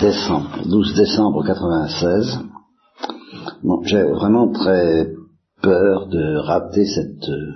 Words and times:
décembre, 0.00 0.62
12 0.66 0.94
décembre 0.94 1.44
96. 1.44 2.38
Bon, 3.62 3.82
j'ai 3.84 4.02
vraiment 4.02 4.50
très 4.50 5.12
peur 5.62 6.08
de 6.08 6.36
rater 6.38 6.86
cette, 6.86 7.28
euh, 7.28 7.52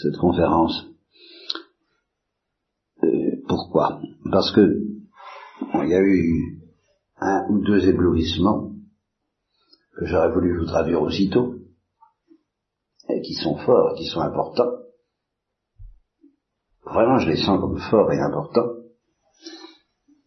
cette 0.00 0.16
conférence. 0.18 0.86
Euh, 3.02 3.42
pourquoi? 3.48 4.00
Parce 4.30 4.52
que 4.52 4.84
il 5.82 5.88
y 5.88 5.94
a 5.94 6.00
eu 6.00 6.60
un 7.20 7.46
ou 7.50 7.60
deux 7.64 7.88
éblouissements 7.88 8.70
que 9.96 10.06
j'aurais 10.06 10.32
voulu 10.32 10.56
vous 10.58 10.66
traduire 10.66 11.02
aussitôt, 11.02 11.56
et 13.08 13.20
qui 13.22 13.34
sont 13.34 13.56
forts, 13.56 13.94
qui 13.96 14.06
sont 14.06 14.20
importants. 14.20 14.70
Vraiment, 16.84 17.18
je 17.18 17.30
les 17.30 17.36
sens 17.36 17.60
comme 17.60 17.78
forts 17.78 18.12
et 18.12 18.20
importants. 18.20 18.83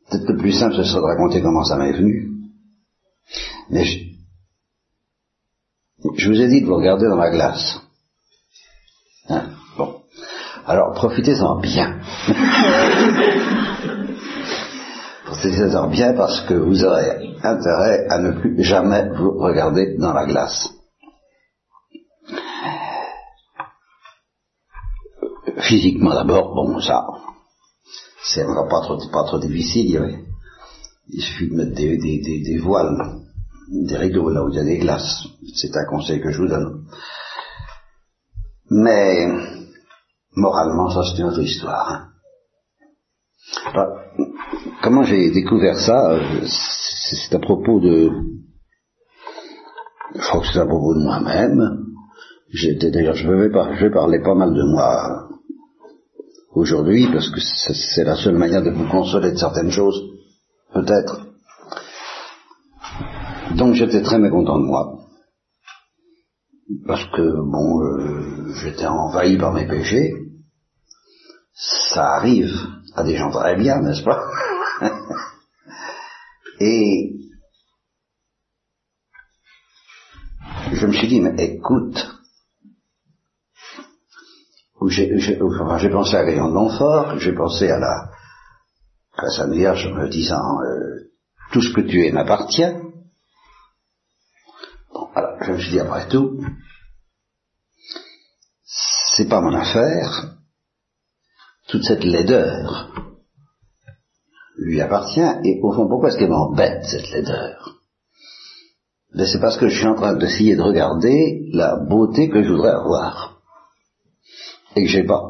Peut-être 0.09 0.29
le 0.29 0.37
plus 0.37 0.53
simple, 0.53 0.75
ce 0.75 0.83
serait 0.83 1.01
de 1.01 1.05
raconter 1.05 1.41
comment 1.41 1.63
ça 1.63 1.75
m'est 1.77 1.91
venu. 1.91 2.31
Mais 3.69 3.83
je, 3.83 4.05
je, 6.18 6.29
vous 6.29 6.39
ai 6.39 6.47
dit 6.47 6.61
de 6.61 6.65
vous 6.65 6.77
regarder 6.77 7.07
dans 7.07 7.18
la 7.18 7.29
glace. 7.29 7.82
Hein 9.29 9.49
bon. 9.77 10.01
Alors, 10.65 10.93
profitez-en 10.93 11.59
bien. 11.59 11.99
profitez-en 15.25 15.89
bien 15.89 16.13
parce 16.13 16.39
que 16.41 16.54
vous 16.54 16.85
aurez 16.85 17.35
intérêt 17.43 18.07
à 18.10 18.19
ne 18.19 18.32
plus 18.32 18.63
jamais 18.63 19.10
vous 19.10 19.37
regarder 19.37 19.97
dans 19.97 20.13
la 20.13 20.25
glace. 20.25 20.69
Physiquement 25.57 26.13
d'abord, 26.13 26.55
bon, 26.55 26.79
ça, 26.79 27.05
c'est 28.33 28.45
pas 28.45 28.81
trop, 28.81 28.97
pas 29.11 29.23
trop 29.23 29.39
difficile. 29.39 30.19
Il 31.07 31.21
suffit 31.21 31.49
de 31.49 31.55
mettre 31.55 31.75
des, 31.75 31.97
des, 31.97 32.19
des, 32.19 32.58
voiles, 32.58 33.22
des 33.72 33.95
rideaux 33.95 34.30
là 34.30 34.44
où 34.44 34.49
il 34.49 34.55
y 34.55 34.59
a 34.59 34.66
des 34.66 34.80
glaces. 34.80 35.23
C'est 35.55 35.75
un 35.77 35.85
conseil 35.85 36.21
que 36.21 36.31
je 36.31 36.41
vous 36.41 36.47
donne. 36.47 36.85
Mais 38.69 39.27
moralement, 40.35 40.89
ça 40.89 41.03
c'est 41.03 41.21
une 41.21 41.29
autre 41.29 41.41
histoire. 41.41 41.89
Hein. 41.89 42.07
Alors, 43.65 43.97
comment 44.83 45.03
j'ai 45.03 45.31
découvert 45.31 45.80
ça 45.80 46.19
C'est 46.45 47.33
à 47.33 47.39
propos 47.39 47.80
de... 47.80 48.11
Je 50.15 50.27
crois 50.27 50.41
que 50.41 50.47
c'est 50.47 50.59
à 50.59 50.65
propos 50.65 50.95
de 50.95 51.03
moi-même. 51.03 51.85
J'étais 52.49 52.91
d'ailleurs, 52.91 53.15
je 53.15 53.30
vais, 53.30 53.49
je 53.75 53.85
vais 53.85 53.91
parler 53.91 54.19
pas 54.21 54.35
mal 54.35 54.53
de 54.53 54.63
moi 54.63 55.27
aujourd'hui, 56.58 57.08
parce 57.11 57.30
que 57.30 57.39
c'est 57.39 58.03
la 58.03 58.16
seule 58.16 58.38
manière 58.38 58.63
de 58.63 58.72
vous 58.72 58.88
consoler 58.88 59.31
de 59.31 59.38
certaines 59.38 59.72
choses, 59.72 60.02
peut-être. 60.73 61.27
Donc 63.55 63.75
j'étais 63.75 64.02
très 64.02 64.19
mécontent 64.19 64.59
de 64.59 64.66
moi, 64.66 64.99
parce 66.86 67.05
que, 67.05 67.41
bon, 67.52 67.81
euh, 67.81 68.53
j'étais 68.61 68.88
envahi 68.88 69.38
par 69.38 69.53
mes 69.53 69.67
péchés. 69.67 70.14
Ça 71.53 72.16
arrive 72.16 72.53
à 72.95 73.03
des 73.03 73.16
gens 73.16 73.31
très 73.31 73.55
bien, 73.55 73.81
n'est-ce 73.81 74.03
pas? 74.03 74.21
Et 76.59 77.14
je 80.73 80.86
me 80.86 80.94
suis 80.94 81.08
dit, 81.08 81.21
mais 81.21 81.36
écoute, 81.38 82.16
j'ai 84.86 85.89
pensé 85.89 86.16
à 86.16 86.25
Gaillon 86.25 86.50
de 86.50 86.53
Montfort, 86.53 87.20
j'ai 87.20 87.33
pensé 87.33 87.70
à 87.70 87.80
la, 87.80 88.11
à 89.17 89.30
Sainte 89.30 89.52
Vierge 89.52 89.88
me 89.92 90.08
disant 90.08 90.61
euh, 90.61 91.11
tout 91.52 91.61
ce 91.61 91.73
que 91.73 91.81
tu 91.81 92.06
es 92.06 92.11
m'appartient. 92.11 92.73
Bon, 94.94 95.08
alors 95.16 95.44
je 95.44 95.52
me 95.52 95.58
suis 95.58 95.72
dit 95.72 95.80
après 95.80 96.08
tout, 96.08 96.44
c'est 98.64 99.28
pas 99.28 99.42
mon 99.42 99.54
affaire, 99.54 100.36
toute 101.67 101.83
cette 101.83 102.04
laideur 102.04 102.93
lui 104.58 104.82
appartient, 104.82 105.21
et 105.43 105.60
au 105.61 105.71
fond, 105.71 105.87
pourquoi 105.87 106.10
est-ce 106.10 106.17
qu'elle 106.17 106.30
m'embête, 106.30 106.83
cette 106.86 107.10
laideur? 107.11 107.76
Ben, 109.14 109.26
C'est 109.26 109.39
parce 109.39 109.58
que 109.58 109.67
je 109.67 109.77
suis 109.77 109.87
en 109.87 109.95
train 109.95 110.14
d'essayer 110.14 110.55
de 110.55 110.61
regarder 110.61 111.48
la 111.54 111.77
beauté 111.77 112.30
que 112.30 112.43
je 112.43 112.52
voudrais 112.52 112.71
avoir 112.71 113.36
et 114.77 114.83
que 114.83 114.89
j'ai 114.89 115.04
pas. 115.04 115.23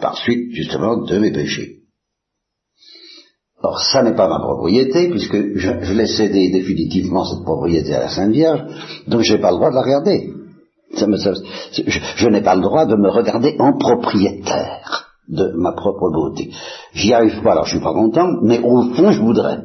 Par 0.00 0.16
suite, 0.16 0.52
justement, 0.52 1.04
de 1.04 1.18
mes 1.18 1.32
péchés. 1.32 1.78
Or, 3.62 3.78
ça 3.78 4.02
n'est 4.02 4.16
pas 4.16 4.28
ma 4.28 4.40
propriété, 4.40 5.08
puisque 5.08 5.56
je, 5.56 5.92
l'ai 5.92 6.08
cédé 6.08 6.50
définitivement 6.50 7.24
cette 7.24 7.44
propriété 7.44 7.94
à 7.94 8.00
la 8.00 8.08
Sainte 8.08 8.32
Vierge, 8.32 8.62
donc 9.06 9.20
je 9.20 9.34
n'ai 9.34 9.40
pas 9.40 9.52
le 9.52 9.56
droit 9.56 9.70
de 9.70 9.76
la 9.76 9.82
regarder. 9.82 10.32
Ça 10.96 11.06
me, 11.06 11.16
ça, 11.16 11.32
je, 11.72 11.98
je 12.16 12.28
n'ai 12.28 12.42
pas 12.42 12.56
le 12.56 12.62
droit 12.62 12.86
de 12.86 12.96
me 12.96 13.08
regarder 13.08 13.54
en 13.60 13.78
propriétaire 13.78 15.12
de 15.28 15.52
ma 15.54 15.72
propre 15.72 16.10
beauté. 16.10 16.50
J'y 16.92 17.14
arrive 17.14 17.40
pas, 17.42 17.52
alors 17.52 17.66
je 17.66 17.76
suis 17.76 17.84
pas 17.84 17.94
content, 17.94 18.28
mais 18.42 18.58
au 18.58 18.82
fond, 18.94 19.12
je 19.12 19.20
voudrais. 19.20 19.60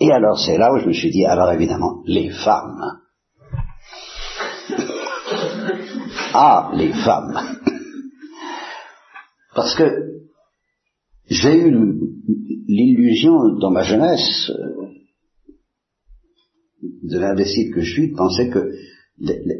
Et 0.00 0.12
alors, 0.12 0.38
c'est 0.38 0.58
là 0.58 0.72
où 0.72 0.78
je 0.78 0.86
me 0.86 0.92
suis 0.92 1.10
dit, 1.10 1.24
alors 1.24 1.50
évidemment, 1.52 2.02
les 2.04 2.28
femmes 2.28 3.03
Ah, 6.36 6.72
les 6.74 6.92
femmes. 6.92 7.32
Parce 9.54 9.76
que 9.76 9.84
j'ai 11.26 11.56
eu 11.56 11.70
l'illusion 12.66 13.56
dans 13.60 13.70
ma 13.70 13.82
jeunesse 13.82 14.50
euh, 14.50 14.88
de 17.04 17.18
l'imbécile 17.20 17.72
que 17.72 17.82
je 17.82 17.92
suis 17.92 18.10
de 18.10 18.16
penser 18.16 18.50
que 18.50 18.72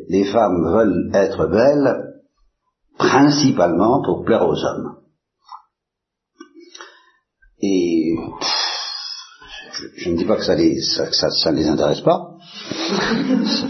les 0.08 0.24
femmes 0.24 0.64
veulent 0.64 1.10
être 1.14 1.46
belles 1.46 2.12
principalement 2.98 4.02
pour 4.02 4.24
plaire 4.24 4.42
aux 4.42 4.64
hommes. 4.64 4.96
Et 7.60 8.16
je, 9.96 10.10
ne 10.10 10.16
dis 10.16 10.24
pas 10.24 10.36
que 10.36 10.44
ça 10.44 10.56
les, 10.56 10.80
ça, 10.80 11.52
les 11.52 11.68
intéresse 11.68 12.00
pas. 12.00 12.36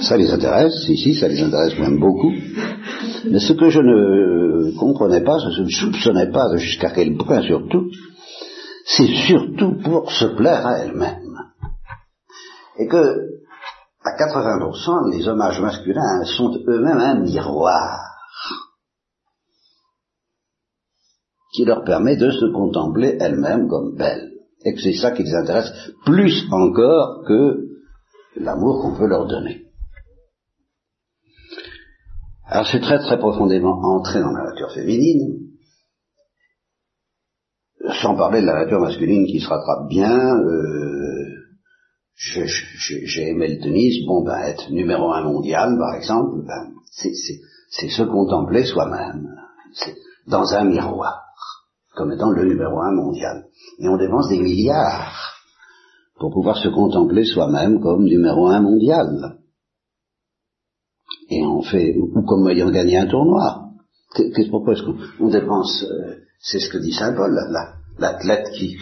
Ça, 0.00 0.16
les 0.16 0.30
intéresse, 0.30 0.72
si, 0.86 0.96
si, 0.96 1.14
ça 1.14 1.28
les 1.28 1.40
intéresse 1.40 1.78
même 1.78 1.98
beaucoup. 1.98 2.32
Mais 3.30 3.40
ce 3.40 3.52
que 3.52 3.70
je 3.70 3.80
ne 3.80 4.78
comprenais 4.78 5.22
pas, 5.22 5.38
ce 5.38 5.46
que 5.46 5.54
je 5.54 5.62
ne 5.62 5.68
soupçonnais 5.68 6.30
pas 6.30 6.56
jusqu'à 6.56 6.90
quel 6.90 7.16
point 7.16 7.42
surtout, 7.42 7.90
c'est 8.86 9.06
surtout 9.26 9.76
pour 9.82 10.10
se 10.12 10.26
plaire 10.36 10.66
à 10.66 10.78
elle-même. 10.78 11.38
Et 12.78 12.86
que, 12.86 12.96
à 14.04 14.16
80%, 14.16 15.16
les 15.16 15.26
hommages 15.28 15.60
masculins 15.60 16.24
sont 16.24 16.52
eux-mêmes 16.68 16.98
un 16.98 17.20
miroir 17.20 18.00
qui 21.54 21.64
leur 21.64 21.84
permet 21.84 22.16
de 22.16 22.30
se 22.30 22.52
contempler 22.52 23.16
elles-mêmes 23.20 23.68
comme 23.68 23.94
belles 23.96 24.32
et 24.64 24.74
que 24.74 24.80
c'est 24.80 24.94
ça 24.94 25.12
qui 25.12 25.22
les 25.22 25.34
intéresse 25.34 25.70
plus 26.04 26.46
encore 26.50 27.22
que 27.26 27.68
l'amour 28.36 28.82
qu'on 28.82 28.96
peut 28.96 29.06
leur 29.06 29.26
donner. 29.26 29.63
Alors 32.54 32.68
c'est 32.68 32.78
très 32.78 33.00
très 33.00 33.18
profondément 33.18 33.80
entré 33.82 34.20
dans 34.20 34.30
la 34.30 34.44
nature 34.44 34.70
féminine, 34.72 35.40
sans 38.00 38.14
parler 38.14 38.42
de 38.42 38.46
la 38.46 38.62
nature 38.64 38.78
masculine 38.78 39.26
qui 39.26 39.40
se 39.40 39.48
rattrape 39.48 39.88
bien. 39.88 40.36
Euh, 40.36 41.34
j'ai 42.14 43.28
aimé 43.28 43.56
le 43.56 43.60
tennis, 43.60 44.06
bon 44.06 44.22
ben 44.22 44.38
être 44.42 44.70
numéro 44.70 45.10
un 45.12 45.22
mondial 45.22 45.76
par 45.76 45.96
exemple, 45.96 46.46
ben, 46.46 46.70
c'est 46.92 47.88
se 47.88 48.02
contempler 48.04 48.64
soi-même, 48.64 49.34
dans 50.28 50.54
un 50.54 50.62
miroir 50.62 51.22
comme 51.96 52.12
étant 52.12 52.30
le 52.30 52.44
numéro 52.44 52.80
un 52.82 52.92
mondial. 52.92 53.46
Et 53.80 53.88
on 53.88 53.96
dépense 53.96 54.28
des 54.28 54.38
milliards 54.38 55.34
pour 56.20 56.32
pouvoir 56.32 56.56
se 56.58 56.68
contempler 56.68 57.24
soi-même 57.24 57.80
comme 57.80 58.04
numéro 58.04 58.46
un 58.46 58.60
mondial. 58.60 59.40
Et 61.64 61.70
fait, 61.70 61.96
ou 61.96 62.22
comme 62.22 62.48
ayant 62.48 62.70
gagné 62.70 62.98
un 62.98 63.06
tournoi. 63.06 63.70
Qu'est-ce 64.14 64.50
pourquoi 64.50 64.74
est-ce 64.74 64.82
dépense, 65.30 65.84
euh, 65.84 66.14
c'est 66.40 66.60
ce 66.60 66.70
que 66.70 66.78
dit 66.78 66.92
Saint 66.92 67.14
Paul, 67.14 67.36
l'athlète 67.98 68.50
qui, 68.52 68.76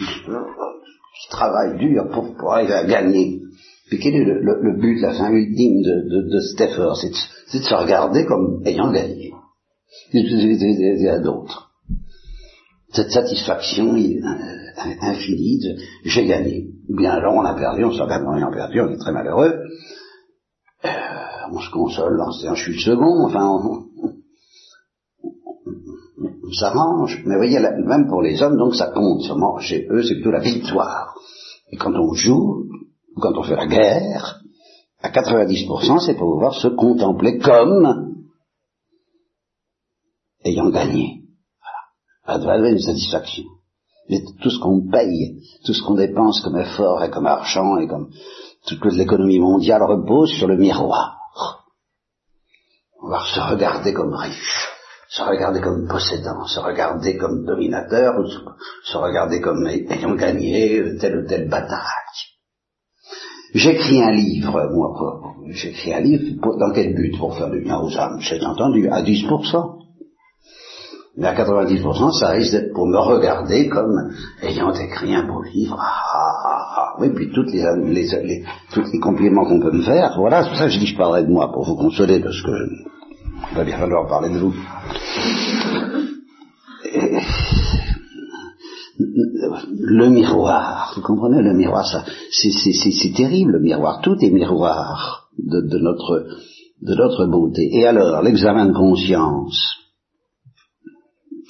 travaille 1.31 1.77
dur 1.77 2.09
pour, 2.09 2.53
arriver 2.53 2.73
à 2.73 2.85
gagner. 2.85 3.41
Puis 3.89 3.99
quel 3.99 4.15
est 4.15 4.25
le, 4.25 4.79
but, 4.79 4.99
la 5.01 5.13
fin 5.13 5.31
ultime 5.31 5.81
de, 5.81 6.29
de, 6.29 6.39
C'est 7.49 7.59
de, 7.59 7.63
se 7.63 7.73
regarder 7.73 8.25
comme 8.25 8.61
ayant 8.65 8.91
gagné. 8.91 9.31
Y 10.13 11.07
a 11.07 11.19
d'autres 11.19 11.73
cette 12.93 13.11
satisfaction 13.11 13.95
euh, 13.95 14.93
infinie 15.01 15.59
de 15.59 15.75
j'ai 16.05 16.25
gagné. 16.25 16.67
Bien 16.89 17.11
alors 17.11 17.35
on 17.35 17.43
a 17.43 17.55
perdu, 17.55 17.83
on 17.83 17.91
s'en 17.91 18.07
ayant 18.07 18.51
perdu, 18.51 18.81
on 18.81 18.91
est 18.91 18.97
très 18.97 19.11
malheureux. 19.11 19.53
Euh, 21.43 21.51
on 21.51 21.59
se 21.59 21.69
console 21.69 22.21
en 22.21 22.31
se 22.31 22.39
disant 22.39 22.55
je 22.55 22.63
suis 22.63 22.73
le 22.73 22.79
second, 22.79 23.25
enfin 23.25 23.45
on 26.43 26.51
s'arrange. 26.53 27.21
Mais 27.25 27.35
vous 27.35 27.41
voyez, 27.41 27.59
même 27.59 28.07
pour 28.07 28.21
les 28.21 28.41
hommes, 28.41 28.57
donc 28.57 28.75
ça 28.75 28.87
compte. 28.87 29.21
Seulement, 29.21 29.57
chez 29.59 29.87
eux, 29.89 30.03
c'est 30.03 30.15
plutôt 30.15 30.31
la 30.31 30.39
victoire. 30.39 31.15
Et 31.71 31.77
quand 31.77 31.93
on 31.93 32.13
joue, 32.13 32.65
quand 33.19 33.37
on 33.37 33.43
fait 33.43 33.55
la 33.55 33.67
guerre, 33.67 34.41
à 35.01 35.09
90%, 35.09 36.05
c'est 36.05 36.15
pour 36.15 36.33
pouvoir 36.33 36.53
se 36.53 36.67
contempler 36.69 37.37
comme 37.39 38.13
ayant 40.45 40.69
gagné. 40.69 41.23
Voilà. 42.25 42.39
Ça 42.39 42.43
doit 42.43 42.69
une 42.69 42.79
satisfaction. 42.79 43.43
Mais 44.09 44.21
tout 44.41 44.49
ce 44.49 44.59
qu'on 44.59 44.89
paye, 44.89 45.41
tout 45.65 45.73
ce 45.73 45.81
qu'on 45.81 45.95
dépense 45.95 46.41
comme 46.41 46.57
effort 46.57 47.03
et 47.03 47.09
comme 47.09 47.25
argent 47.25 47.77
et 47.77 47.87
comme 47.87 48.09
toute 48.65 48.85
l'économie 48.93 49.39
mondiale 49.39 49.83
repose 49.83 50.31
sur 50.31 50.47
le 50.47 50.57
miroir. 50.57 51.22
Va 53.03 53.19
se 53.19 53.39
regarder 53.39 53.93
comme 53.93 54.13
riche, 54.13 54.69
se 55.09 55.21
regarder 55.23 55.59
comme 55.59 55.87
possédant, 55.87 56.45
se 56.47 56.59
regarder 56.59 57.17
comme 57.17 57.45
dominateur, 57.45 58.13
se 58.83 58.97
regarder 58.97 59.41
comme 59.41 59.67
ayant 59.67 60.15
gagné 60.15 60.97
telle 60.99 61.17
ou 61.19 61.27
telle 61.27 61.49
bataille. 61.49 61.79
J'écris 63.53 64.01
un 64.01 64.11
livre, 64.11 64.69
moi, 64.73 65.35
j'écris 65.49 65.93
un 65.93 65.99
livre, 65.99 66.41
dans 66.57 66.71
quel 66.73 66.95
but? 66.95 67.15
Pour 67.17 67.37
faire 67.37 67.51
du 67.51 67.61
bien 67.61 67.77
aux 67.77 67.95
âmes, 67.97 68.19
j'ai 68.19 68.43
entendu, 68.43 68.89
à 68.89 69.03
10%. 69.03 69.79
Mais 71.17 71.27
à 71.27 71.35
90%, 71.35 72.19
ça 72.19 72.29
risque 72.29 72.53
d'être 72.53 72.73
pour 72.73 72.87
me 72.87 72.97
regarder 72.97 73.69
comme 73.69 74.11
ayant 74.41 74.73
écrit 74.73 75.13
un 75.13 75.27
beau 75.27 75.43
livre. 75.43 75.77
Ah. 75.79 76.22
Oui, 76.99 77.09
puis 77.15 77.31
toutes 77.33 77.51
les, 77.51 77.63
les, 77.85 78.43
tous 78.71 78.83
les 78.91 78.99
compliments 78.99 79.45
qu'on 79.45 79.59
peut 79.59 79.71
me 79.71 79.81
faire, 79.81 80.15
voilà, 80.17 80.43
c'est 80.43 80.49
pour 80.49 80.57
ça 80.57 80.65
que 80.65 80.71
je 80.71 80.79
dis 80.79 80.87
je 80.87 80.97
parlerai 80.97 81.23
de 81.23 81.31
moi, 81.31 81.51
pour 81.51 81.63
vous 81.65 81.75
consoler, 81.75 82.19
parce 82.19 82.41
que 82.41 82.51
il 83.51 83.57
va 83.57 83.63
bien 83.63 83.77
falloir 83.77 84.07
parler 84.07 84.29
de 84.33 84.39
vous. 84.39 84.53
le 89.69 90.09
miroir, 90.09 90.93
vous 90.95 91.01
comprenez, 91.01 91.41
le 91.41 91.53
miroir, 91.53 91.85
ça, 91.85 92.05
c'est 92.31 93.13
terrible, 93.13 93.53
le 93.53 93.59
miroir, 93.59 94.01
tout 94.01 94.15
est 94.21 94.29
miroir 94.29 95.29
de, 95.37 95.61
de, 95.61 95.77
notre, 95.79 96.25
de 96.81 96.95
notre 96.95 97.25
beauté. 97.27 97.69
Et 97.73 97.87
alors, 97.87 98.21
l'examen 98.21 98.67
de 98.67 98.73
conscience, 98.73 99.75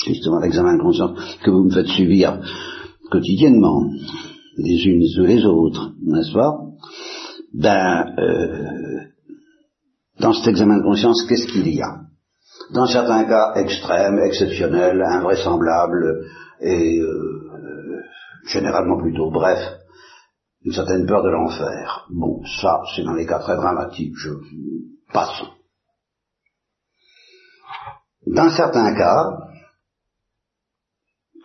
justement 0.05 0.39
l'examen 0.39 0.77
de 0.77 0.81
conscience 0.81 1.37
que 1.43 1.51
vous 1.51 1.65
me 1.65 1.71
faites 1.71 1.87
subir 1.87 2.39
quotidiennement, 3.11 3.89
les 4.57 4.85
unes 4.85 5.03
ou 5.19 5.25
les 5.25 5.45
autres, 5.45 5.93
n'est-ce 6.01 6.33
pas? 6.33 6.51
Ben, 7.53 8.15
euh, 8.17 8.99
dans 10.19 10.33
cet 10.33 10.47
examen 10.47 10.77
de 10.77 10.83
conscience, 10.83 11.23
qu'est-ce 11.27 11.47
qu'il 11.47 11.67
y 11.67 11.81
a? 11.81 12.01
Dans 12.73 12.87
certains 12.87 13.25
cas 13.25 13.53
extrêmes, 13.55 14.19
exceptionnels, 14.19 15.01
invraisemblables 15.01 16.25
et 16.61 16.99
euh, 16.99 18.01
généralement 18.47 18.97
plutôt 18.97 19.31
bref, 19.31 19.59
une 20.63 20.73
certaine 20.73 21.05
peur 21.05 21.23
de 21.23 21.29
l'enfer. 21.29 22.07
Bon, 22.09 22.41
ça, 22.61 22.81
c'est 22.95 23.03
dans 23.03 23.13
les 23.13 23.25
cas 23.25 23.39
très 23.39 23.55
dramatiques, 23.55 24.15
je 24.15 24.29
passe. 25.11 25.41
Dans 28.25 28.49
certains 28.49 28.95
cas, 28.95 29.37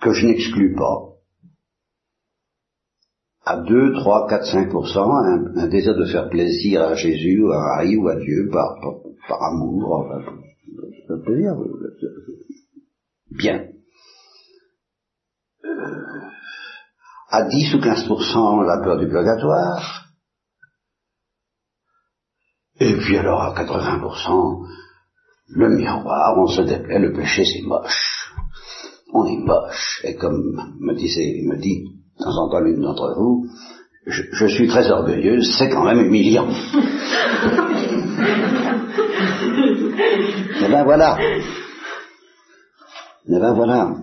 que 0.00 0.12
je 0.12 0.26
n'exclus 0.26 0.74
pas, 0.76 1.07
à 3.48 3.56
2, 3.56 3.92
3, 3.94 4.28
4, 4.28 4.44
5%, 4.44 5.56
un, 5.56 5.68
désir 5.68 5.96
de 5.96 6.04
faire 6.04 6.28
plaisir 6.28 6.82
à 6.82 6.94
Jésus, 6.94 7.42
à 7.50 7.58
Marie 7.58 7.96
ou 7.96 8.06
à 8.08 8.16
Dieu 8.16 8.50
par, 8.52 8.76
par, 9.26 9.42
amour, 9.42 10.06
ça 11.08 11.14
plaisir. 11.24 11.54
Bien. 13.30 13.68
Euh, 15.64 15.68
à 17.30 17.44
10 17.44 17.74
ou 17.74 17.78
15% 17.78 18.66
la 18.66 18.84
peur 18.84 18.98
du 18.98 19.08
purgatoire, 19.08 20.08
et 22.80 22.94
puis 22.96 23.16
alors 23.16 23.40
à 23.40 23.54
80%, 23.54 24.66
le 25.48 25.68
miroir, 25.70 26.36
on 26.36 26.48
se 26.48 26.60
déplaît, 26.60 26.98
le 26.98 27.14
péché 27.14 27.44
c'est 27.46 27.66
moche 27.66 28.18
on 29.12 29.24
est 29.24 29.38
moche. 29.38 30.02
Et 30.04 30.16
comme 30.16 30.76
me 30.80 30.94
disait, 30.94 31.42
me 31.46 31.56
dit 31.56 31.84
de 32.18 32.24
temps 32.24 32.36
en 32.36 32.48
temps 32.48 32.60
l'une 32.60 32.80
d'entre 32.80 33.14
vous, 33.16 33.46
je, 34.06 34.46
suis 34.46 34.68
très 34.68 34.90
orgueilleuse, 34.90 35.54
c'est 35.58 35.68
quand 35.68 35.84
même 35.84 36.00
humiliant. 36.00 36.48
Eh 40.60 40.70
ben 40.70 40.84
voilà. 40.84 41.16
Eh 43.28 43.38
ben 43.38 43.52
voilà. 43.54 43.94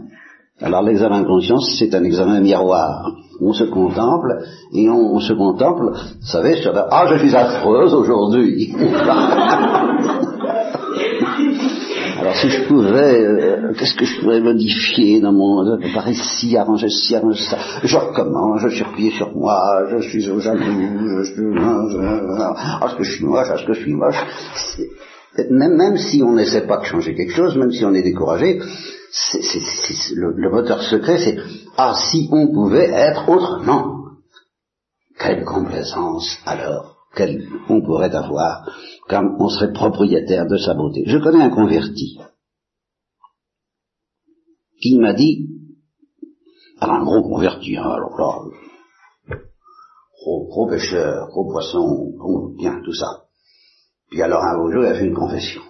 Alors 0.62 0.82
l'examen 0.84 1.22
de 1.22 1.28
conscience, 1.28 1.76
c'est 1.78 1.94
un 1.94 2.04
examen 2.04 2.40
miroir. 2.40 3.12
On 3.42 3.52
se 3.54 3.66
contemple, 3.66 4.44
et 4.74 4.90
on, 4.90 5.20
se 5.20 5.34
contemple, 5.34 5.92
vous 5.92 6.28
savez, 6.28 6.62
sur 6.62 6.72
la... 6.72 6.88
Ah, 6.90 7.06
je 7.08 7.18
suis 7.18 7.36
affreuse 7.36 7.94
aujourd'hui. 7.94 8.74
Alors 12.26 12.38
si 12.38 12.50
je 12.50 12.64
pouvais, 12.64 13.24
euh, 13.24 13.74
qu'est-ce 13.78 13.94
que 13.94 14.04
je 14.04 14.20
pourrais 14.20 14.42
modifier 14.42 15.22
dans 15.22 15.32
mon... 15.32 15.78
Par 15.94 16.10
ici, 16.10 16.58
arranger 16.58 16.90
ci, 16.90 17.16
arranger 17.16 17.44
ça? 17.44 17.60
Je 17.84 17.96
recommence, 17.96 18.62
je 18.64 18.70
suis 18.70 18.84
replié 18.84 19.12
sur 19.12 19.32
moi, 19.36 19.62
je 19.92 20.10
suis 20.10 20.28
au 20.32 20.40
jaloux, 20.40 20.64
je 21.20 21.24
suis... 21.24 21.44
Ah, 22.82 22.88
ce 22.90 22.96
que 22.96 23.04
je 23.04 23.12
suis 23.12 23.26
moche, 23.26 23.48
ah, 23.52 23.58
ce 23.60 23.66
que 23.68 23.74
je 23.74 23.82
suis 23.82 23.94
moche. 23.94 24.16
Même, 25.52 25.76
même 25.76 25.98
si 25.98 26.24
on 26.24 26.34
n'essaie 26.34 26.66
pas 26.66 26.78
de 26.78 26.86
changer 26.86 27.14
quelque 27.14 27.34
chose, 27.34 27.56
même 27.58 27.72
si 27.72 27.86
on 27.86 27.94
est 27.94 28.02
découragé, 28.02 28.58
le, 28.58 30.34
le 30.36 30.50
moteur 30.50 30.82
secret, 30.82 31.20
c'est 31.20 31.38
ah 31.78 31.94
si 31.94 32.28
on 32.32 32.48
pouvait 32.48 32.90
être 32.90 33.30
autrement. 33.30 34.00
Quelle 35.20 35.44
complaisance 35.44 36.40
alors 36.48 36.95
qu'on 37.16 37.82
pourrait 37.82 38.14
avoir 38.14 38.70
quand 39.08 39.36
on 39.40 39.50
serait 39.50 39.72
propriétaire 39.72 40.46
de 40.48 40.58
sa 40.58 40.74
beauté. 40.74 41.04
Je 41.06 41.18
connais 41.18 41.44
un 41.44 41.50
converti 41.50 42.20
qui 44.82 45.00
m'a 45.00 45.14
dit, 45.14 45.50
alors 46.80 46.96
un 46.96 47.04
gros 47.04 47.24
converti, 47.24 47.78
hein, 47.78 47.90
alors 47.90 48.18
là, 48.20 49.38
gros, 50.22 50.48
gros 50.48 50.68
pêcheur, 50.68 51.28
gros 51.30 51.46
poisson, 51.46 52.14
tout 52.84 52.94
ça. 52.94 53.26
Puis 54.10 54.22
alors 54.22 54.44
un 54.44 54.58
beau 54.58 54.72
jour, 54.72 54.84
il 54.84 54.88
a 54.88 54.96
fait 54.96 55.06
une 55.06 55.16
confession. 55.16 55.62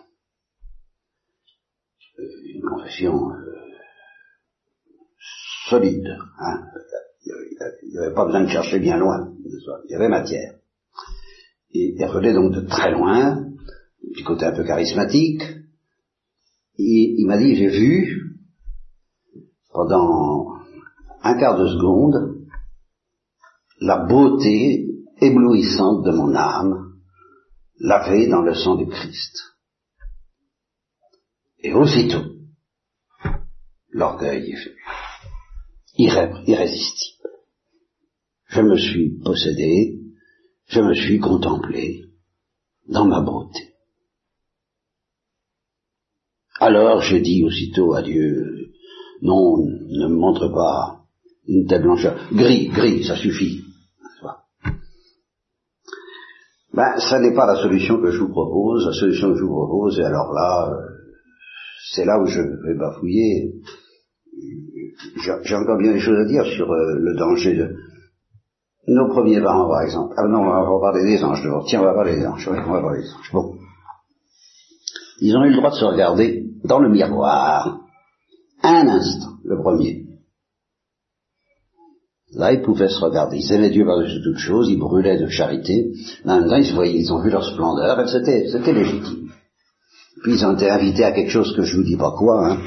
Euh, 2.20 2.24
une 2.54 2.62
confession 2.62 3.14
euh, 3.32 3.56
solide. 5.70 6.18
Hein. 6.40 6.64
Il 7.84 7.92
n'y 7.92 7.98
avait 7.98 8.14
pas 8.14 8.26
besoin 8.26 8.44
de 8.44 8.50
chercher 8.50 8.80
bien 8.80 8.98
loin. 8.98 9.34
Il 9.88 9.92
y 9.92 9.96
avait 9.96 10.10
matière 10.10 10.56
il 11.76 12.06
revenait 12.06 12.34
donc 12.34 12.54
de 12.54 12.62
très 12.62 12.92
loin, 12.92 13.46
du 14.16 14.24
côté 14.24 14.46
un 14.46 14.56
peu 14.56 14.64
charismatique, 14.64 15.42
et 16.78 17.16
il 17.18 17.26
m'a 17.26 17.38
dit, 17.38 17.56
j'ai 17.56 17.68
vu, 17.68 18.38
pendant 19.72 20.54
un 21.22 21.38
quart 21.40 21.58
de 21.58 21.68
seconde, 21.68 22.46
la 23.80 24.06
beauté 24.06 24.88
éblouissante 25.20 26.06
de 26.06 26.12
mon 26.12 26.34
âme, 26.36 26.94
lavée 27.80 28.28
dans 28.28 28.42
le 28.42 28.54
sang 28.54 28.76
du 28.76 28.88
Christ. 28.88 29.38
Et 31.60 31.74
aussitôt, 31.74 32.24
l'orgueil 33.90 34.52
est 34.52 34.66
venu, 36.16 36.46
irrésistible. 36.48 37.30
Je 38.48 38.62
me 38.62 38.78
suis 38.78 39.20
possédé 39.24 40.05
je 40.76 40.82
me 40.82 40.94
suis 40.94 41.20
contemplé 41.20 42.04
dans 42.90 43.06
ma 43.06 43.22
beauté. 43.22 43.76
Alors 46.60 47.02
j'ai 47.02 47.22
dit 47.22 47.44
aussitôt 47.46 47.94
à 47.94 48.02
Dieu, 48.02 48.72
non, 49.22 49.58
ne 49.58 50.08
me 50.08 50.16
montre 50.16 50.50
pas 50.50 51.06
une 51.48 51.66
telle 51.68 51.84
blancheur. 51.84 52.18
Gris, 52.34 52.68
gris, 52.68 53.06
ça 53.06 53.16
suffit. 53.16 53.62
Ben, 56.74 56.98
ça 56.98 57.20
n'est 57.20 57.34
pas 57.34 57.46
la 57.46 57.62
solution 57.62 58.02
que 58.02 58.12
je 58.12 58.20
vous 58.20 58.32
propose. 58.32 58.86
La 58.86 58.94
solution 58.94 59.32
que 59.32 59.38
je 59.38 59.44
vous 59.44 59.56
propose, 59.56 59.98
et 59.98 60.04
alors 60.04 60.34
là, 60.34 60.74
c'est 61.94 62.04
là 62.04 62.20
où 62.22 62.26
je 62.26 62.42
vais 62.42 62.78
bafouiller. 62.78 63.54
J'ai 65.24 65.56
encore 65.56 65.78
bien 65.78 65.94
des 65.94 66.02
choses 66.02 66.20
à 66.20 66.26
dire 66.26 66.46
sur 66.46 66.70
euh, 66.70 66.96
le 67.00 67.16
danger 67.16 67.56
de, 67.56 67.76
nos 68.88 69.10
premiers 69.10 69.42
parents, 69.42 69.68
par 69.68 69.82
exemple. 69.82 70.14
Ah 70.18 70.28
non, 70.28 70.42
on 70.42 70.80
va 70.80 70.92
parler 70.92 71.04
des 71.04 71.24
anges 71.24 71.42
d'abord. 71.44 71.66
Tiens, 71.66 71.82
on 71.82 71.86
va 71.86 71.94
parler 71.94 72.18
des 72.18 72.26
anges. 72.26 72.48
on 72.48 72.72
va 72.72 72.82
parler 72.82 73.02
des 73.02 73.12
anges. 73.12 73.32
Bon. 73.34 73.56
Ils 75.22 75.36
ont 75.36 75.44
eu 75.44 75.50
le 75.50 75.58
droit 75.58 75.72
de 75.72 75.76
se 75.76 75.86
regarder 75.86 76.44
dans 76.64 76.80
le 76.80 76.90
miroir. 76.90 77.80
Un 78.62 78.88
instant, 78.88 79.34
le 79.44 79.58
premier. 79.58 80.06
Là, 82.34 82.52
ils 82.52 82.62
pouvaient 82.62 82.90
se 82.90 83.00
regarder. 83.00 83.38
Ils 83.38 83.52
aimaient 83.54 83.70
Dieu 83.70 83.86
par-dessus 83.86 84.22
toute 84.22 84.38
chose, 84.38 84.68
ils 84.70 84.80
brûlaient 84.80 85.20
de 85.20 85.28
charité. 85.28 85.92
En 86.26 86.40
même 86.40 86.50
temps, 86.50 86.58
ils, 86.58 86.74
voyaient, 86.74 86.98
ils 86.98 87.14
ont 87.14 87.22
vu 87.22 87.30
leur 87.30 87.46
splendeur, 87.46 88.08
c'était, 88.10 88.48
c'était 88.50 88.74
légitime. 88.74 89.30
Puis 90.24 90.34
ils 90.34 90.46
ont 90.46 90.54
été 90.54 90.70
invités 90.70 91.04
à 91.04 91.12
quelque 91.12 91.32
chose 91.32 91.56
que 91.56 91.64
je 91.64 91.78
vous 91.78 91.84
dis 91.84 91.98
pas 91.98 92.12
quoi, 92.12 92.52
hein. 92.52 92.58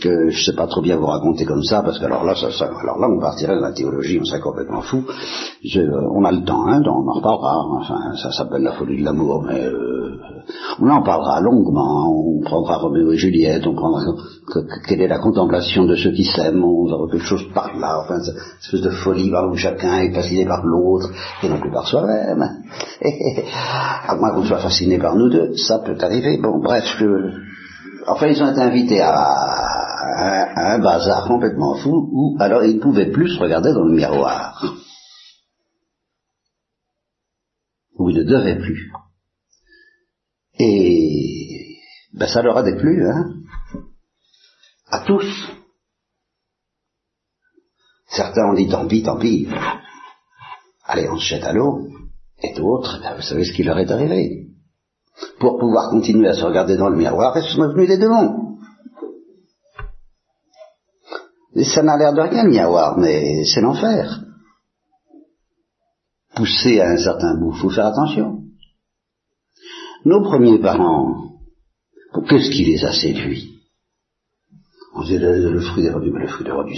Que 0.00 0.30
je 0.30 0.44
sais 0.44 0.56
pas 0.56 0.66
trop 0.66 0.80
bien 0.80 0.96
vous 0.96 1.06
raconter 1.06 1.44
comme 1.44 1.62
ça, 1.62 1.82
parce 1.82 1.98
que 1.98 2.04
alors 2.04 2.24
là, 2.24 2.34
ça, 2.34 2.48
alors 2.64 2.98
là, 2.98 3.08
on 3.08 3.20
partirait 3.20 3.54
dans 3.54 3.62
la 3.62 3.72
théologie, 3.72 4.18
on 4.20 4.24
serait 4.24 4.40
complètement 4.40 4.82
fou. 4.82 5.04
on 5.04 6.24
a 6.24 6.32
le 6.32 6.44
temps, 6.44 6.66
hein, 6.66 6.82
on 6.84 7.08
en 7.08 7.12
reparlera. 7.12 7.56
Enfin, 7.80 7.98
ça 8.16 8.30
s'appelle 8.32 8.62
la 8.62 8.72
folie 8.72 9.00
de 9.00 9.04
l'amour, 9.04 9.44
mais 9.46 9.64
euh, 9.64 10.18
on 10.80 10.88
en 10.88 11.02
parlera 11.02 11.40
longuement. 11.40 12.10
On 12.10 12.40
prendra 12.42 12.78
Roméo 12.78 13.12
et 13.12 13.16
Juliette, 13.16 13.66
on 13.66 13.74
prendra 13.74 14.00
quelle 14.86 15.02
est 15.02 15.08
la 15.08 15.18
contemplation 15.18 15.84
de 15.84 15.94
ceux 15.94 16.12
qui 16.12 16.24
s'aiment, 16.24 16.64
on 16.64 16.86
verra 16.86 17.10
quelque 17.10 17.26
chose 17.26 17.44
par 17.54 17.76
là. 17.78 18.00
Enfin, 18.04 18.20
cette 18.20 18.36
espèce 18.62 18.80
de 18.82 18.90
folie 18.90 19.30
par 19.30 19.48
où 19.48 19.56
chacun 19.56 19.98
est 19.98 20.12
fasciné 20.14 20.46
par 20.46 20.64
l'autre 20.64 21.10
et 21.42 21.48
non 21.48 21.60
plus 21.60 21.70
par 21.70 21.86
soi-même. 21.86 22.42
à 24.08 24.16
moins 24.16 24.30
qu'on 24.30 24.44
soit 24.44 24.58
fasciné 24.58 24.98
par 24.98 25.16
nous 25.16 25.28
deux, 25.28 25.56
ça 25.56 25.80
peut 25.80 25.96
arriver. 26.00 26.38
Bon, 26.40 26.60
bref, 26.62 26.84
je, 26.98 27.06
enfin, 28.06 28.26
ils 28.28 28.42
ont 28.42 28.50
été 28.50 28.60
invités 28.60 29.00
un, 30.16 30.78
bazar 30.78 31.26
complètement 31.26 31.76
fou 31.76 32.08
où 32.12 32.36
alors 32.40 32.64
il 32.64 32.76
ne 32.76 32.80
pouvait 32.80 33.10
plus 33.10 33.34
se 33.34 33.40
regarder 33.40 33.72
dans 33.72 33.84
le 33.84 33.94
miroir. 33.94 34.62
Où 37.96 38.10
il 38.10 38.18
ne 38.18 38.24
devait 38.24 38.58
plus. 38.58 38.92
Et 40.58 41.78
ben 42.14 42.26
ça 42.26 42.42
leur 42.42 42.56
a 42.56 42.62
déplu, 42.62 43.06
hein, 43.06 43.34
à 44.90 45.00
tous. 45.00 45.26
Certains 48.08 48.50
ont 48.50 48.54
dit 48.54 48.68
tant 48.68 48.86
pis, 48.86 49.02
tant 49.02 49.18
pis. 49.18 49.48
Allez, 50.84 51.08
on 51.08 51.18
se 51.18 51.26
jette 51.26 51.44
à 51.44 51.52
l'eau. 51.52 51.86
Et 52.42 52.54
d'autres, 52.54 53.00
ben, 53.02 53.16
vous 53.16 53.22
savez 53.22 53.44
ce 53.44 53.52
qui 53.52 53.62
leur 53.62 53.78
est 53.78 53.90
arrivé. 53.90 54.46
Pour 55.40 55.58
pouvoir 55.58 55.90
continuer 55.90 56.28
à 56.28 56.34
se 56.34 56.44
regarder 56.44 56.76
dans 56.76 56.88
le 56.88 56.96
miroir, 56.96 57.36
ils 57.36 57.42
sont 57.42 57.60
devenus 57.60 57.88
des 57.88 57.98
démons. 57.98 58.47
Ça 61.64 61.82
n'a 61.82 61.96
l'air 61.96 62.12
de 62.12 62.20
rien 62.20 62.44
de 62.44 62.50
miroir, 62.50 62.98
mais 62.98 63.44
c'est 63.44 63.60
l'enfer. 63.60 64.20
Poussé 66.34 66.80
à 66.80 66.90
un 66.90 66.96
certain 66.98 67.38
bout, 67.38 67.52
faut 67.52 67.70
faire 67.70 67.86
attention. 67.86 68.42
Nos 70.04 70.22
premiers 70.22 70.58
parents, 70.58 71.32
qu'est-ce 72.28 72.50
qui 72.50 72.64
les 72.64 72.84
a 72.84 72.92
séduits? 72.92 73.54
Le, 75.10 75.60
fruit 75.60 75.84
des 75.84 75.90
rebuts, 75.90 76.10
mais 76.12 76.22
le 76.22 76.26
fruit 76.28 76.44
des 76.44 76.50
rebuts, 76.50 76.76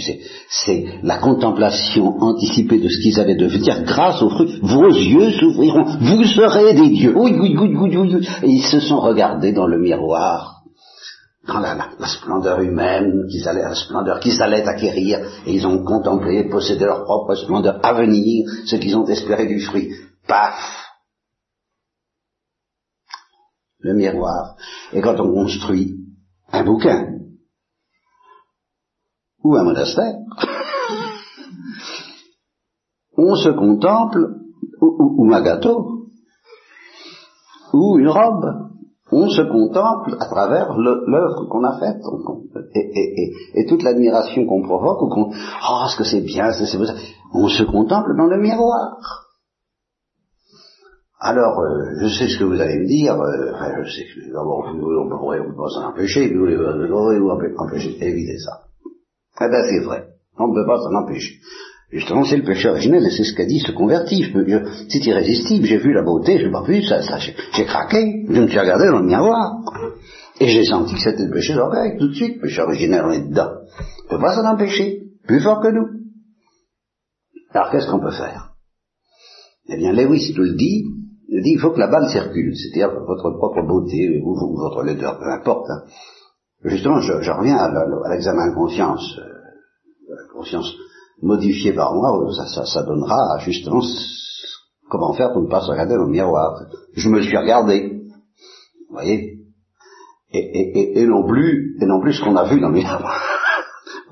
c'est 0.49 0.85
la 1.01 1.17
contemplation 1.17 2.21
anticipée 2.21 2.79
de 2.79 2.87
ce 2.87 3.01
qu'ils 3.01 3.19
allaient 3.19 3.35
devenir 3.35 3.83
grâce 3.83 4.21
au 4.21 4.29
fruit. 4.29 4.59
Vos 4.61 4.89
yeux 4.89 5.31
s'ouvriront, 5.31 5.85
vous 5.99 6.23
serez 6.25 6.75
des 6.75 6.89
dieux. 6.89 7.17
Oui, 7.17 7.33
oui, 7.39 7.55
oui, 7.57 7.75
oui. 7.75 8.27
Et 8.43 8.47
ils 8.47 8.63
se 8.63 8.79
sont 8.79 8.99
regardés 8.99 9.53
dans 9.53 9.65
le 9.65 9.79
miroir 9.79 10.60
dans 11.47 11.59
la, 11.59 12.07
splendeur 12.07 12.61
humaine, 12.61 13.25
qu'ils 13.29 13.47
allaient, 13.47 13.63
la 13.63 13.75
splendeur 13.75 14.19
qu'ils 14.19 14.41
allaient 14.41 14.67
acquérir, 14.67 15.19
et 15.45 15.53
ils 15.53 15.65
ont 15.65 15.83
contemplé, 15.83 16.47
possédé 16.49 16.85
leur 16.85 17.03
propre 17.03 17.35
splendeur 17.35 17.79
à 17.83 17.93
venir, 17.93 18.47
ce 18.65 18.75
qu'ils 18.75 18.95
ont 18.95 19.07
espéré 19.07 19.47
du 19.47 19.59
fruit. 19.59 19.91
Paf 20.27 20.87
Le 23.79 23.95
miroir. 23.95 24.55
Et 24.93 25.01
quand 25.01 25.19
on 25.19 25.33
construit 25.33 25.95
un 26.51 26.63
bouquin, 26.63 27.07
ou 29.43 29.55
un 29.55 29.63
monastère, 29.63 30.13
on 33.17 33.35
se 33.35 33.49
contemple, 33.49 34.35
ou 34.79 35.33
un 35.33 35.41
gâteau, 35.41 36.11
ou 37.73 37.97
une 37.97 38.09
robe, 38.09 38.70
on 39.11 39.29
se 39.29 39.41
contemple 39.41 40.15
à 40.19 40.25
travers 40.25 40.73
l'œuvre 40.77 41.47
qu'on 41.49 41.63
a 41.63 41.79
faite. 41.79 42.01
Et, 43.55 43.65
toute 43.65 43.83
l'admiration 43.83 44.45
qu'on 44.45 44.63
provoque 44.63 45.01
ou 45.01 45.09
qu'on 45.09 45.29
oh 45.31 45.85
ce 45.87 45.97
que 45.97 46.03
c'est 46.03 46.21
bien 46.21 46.51
c'est 46.51 46.65
ça 46.65 46.77
on 47.33 47.47
se 47.47 47.63
contemple 47.63 48.15
dans 48.17 48.27
le 48.27 48.37
miroir. 48.37 48.97
Alors 51.19 51.59
euh, 51.59 51.93
je 52.01 52.07
sais 52.07 52.27
ce 52.27 52.39
que 52.39 52.45
vous 52.45 52.59
allez 52.59 52.79
me 52.79 52.87
dire 52.87 53.13
euh, 53.13 53.53
enfin, 53.53 53.83
je 53.83 53.91
sais 53.91 54.05
que 54.05 54.33
d'abord 54.33 54.65
on 54.67 55.49
peut 55.49 55.55
pas 55.55 55.69
s'en 55.69 55.89
empêcher 55.89 56.33
vous 56.33 56.45
vous 56.45 57.29
empêcher 57.57 57.99
d'éviter 57.99 58.37
ça. 58.39 58.63
Eh 59.41 59.49
bien 59.49 59.63
c'est 59.69 59.85
vrai 59.85 60.07
on 60.37 60.47
ne 60.47 60.53
peut 60.53 60.65
pas 60.65 60.79
s'en 60.79 60.93
empêcher 60.95 61.35
Justement, 61.91 62.23
c'est 62.23 62.37
le 62.37 62.43
péché 62.43 62.69
originel, 62.69 63.05
et 63.05 63.09
c'est 63.09 63.25
ce 63.25 63.33
qu'a 63.33 63.45
dit 63.45 63.59
se 63.59 63.73
convertit. 63.73 64.23
C'est 64.89 65.05
irrésistible, 65.05 65.65
j'ai 65.65 65.77
vu 65.77 65.91
la 65.91 66.03
beauté, 66.03 66.39
je 66.39 66.45
n'ai 66.45 66.51
pas 66.51 66.63
vu, 66.63 66.81
ça, 66.83 67.01
ça 67.01 67.17
j'ai 67.19 67.65
craqué, 67.65 68.25
je 68.29 68.41
me 68.41 68.47
suis 68.47 68.59
regardé 68.59 68.85
dans 68.87 68.99
le 68.99 69.05
miroir. 69.05 69.61
Et 70.39 70.47
j'ai 70.47 70.63
senti 70.63 70.95
que 70.95 71.01
c'était 71.01 71.25
le 71.25 71.33
péché 71.33 71.53
d'orgueil, 71.53 71.97
tout 71.99 72.07
de 72.07 72.13
suite, 72.13 72.35
le 72.35 72.41
péché 72.41 72.61
originel, 72.61 73.03
on 73.05 73.11
est 73.11 73.27
dedans. 73.27 73.51
On 74.09 74.13
ne 74.13 74.17
peut 74.17 74.23
pas 74.23 74.33
s'en 74.35 74.45
empêcher, 74.45 75.03
plus 75.27 75.41
fort 75.41 75.61
que 75.61 75.67
nous. 75.67 75.87
Alors 77.53 77.69
qu'est-ce 77.71 77.87
qu'on 77.87 77.99
peut 77.99 78.11
faire? 78.11 78.53
Eh 79.67 79.75
bien, 79.75 79.91
Lewis 79.91 80.33
nous 80.37 80.43
le 80.43 80.55
dit, 80.55 80.85
il 81.27 81.43
dit 81.43 81.51
il 81.51 81.59
faut 81.59 81.71
que 81.71 81.79
la 81.79 81.87
balle 81.87 82.09
circule, 82.09 82.55
c'est-à-dire 82.55 82.91
votre 83.05 83.31
propre 83.37 83.67
beauté, 83.67 84.21
ou, 84.23 84.33
votre 84.55 84.83
laideur, 84.83 85.19
peu 85.19 85.29
importe. 85.29 85.69
Hein. 85.69 85.83
Justement, 86.63 87.01
je, 87.01 87.31
reviens 87.31 87.57
à, 87.57 87.69
l'examen 88.09 88.49
de 88.49 88.55
conscience, 88.55 89.19
euh, 89.19 90.15
conscience 90.33 90.73
modifié 91.21 91.73
par 91.73 91.93
moi, 91.93 92.11
ça, 92.33 92.65
ça, 92.65 92.83
donnera 92.83 93.37
justement 93.39 93.81
comment 94.89 95.13
faire 95.13 95.31
pour 95.31 95.41
ne 95.41 95.47
pas 95.47 95.61
se 95.61 95.71
regarder 95.71 95.95
dans 95.95 96.05
le 96.05 96.11
miroir. 96.11 96.63
Je 96.95 97.09
me 97.09 97.21
suis 97.21 97.37
regardé, 97.37 98.01
vous 98.89 98.95
voyez, 98.95 99.37
et, 100.33 101.05
non 101.05 101.27
plus, 101.27 101.77
et 101.81 101.85
non 101.85 102.01
plus 102.01 102.13
ce 102.13 102.23
qu'on 102.23 102.35
a 102.35 102.45
vu 102.45 102.59
dans 102.59 102.69
le 102.69 102.75
miroir. 102.75 103.21